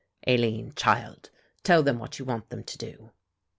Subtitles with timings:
[0.25, 1.29] Aline, child,
[1.61, 3.11] tell them what you want them to do."